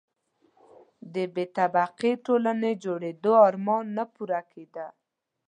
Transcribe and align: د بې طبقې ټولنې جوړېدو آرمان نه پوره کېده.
د 1.13 1.15
بې 1.33 1.45
طبقې 1.57 2.11
ټولنې 2.25 2.71
جوړېدو 2.83 3.31
آرمان 3.47 3.85
نه 3.97 4.03
پوره 4.13 4.41
کېده. 4.51 4.87